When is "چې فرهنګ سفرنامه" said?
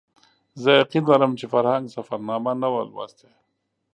1.39-2.51